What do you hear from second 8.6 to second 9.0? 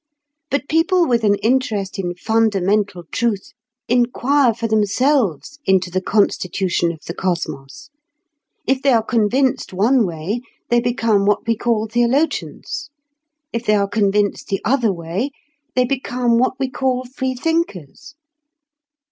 if they